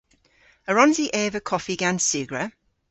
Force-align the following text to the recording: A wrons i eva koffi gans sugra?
A 0.69 0.71
wrons 0.73 0.97
i 1.05 1.07
eva 1.23 1.39
koffi 1.49 1.75
gans 1.81 2.03
sugra? 2.09 2.43